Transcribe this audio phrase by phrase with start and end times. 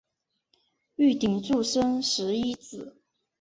[0.95, 2.97] 玉鼎柱生十一子。